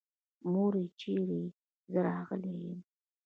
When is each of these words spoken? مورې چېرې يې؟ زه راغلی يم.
مورې 0.51 0.83
چېرې 0.99 1.39
يې؟ 1.43 1.51
زه 1.91 1.99
راغلی 2.09 2.53
يم. 2.63 2.79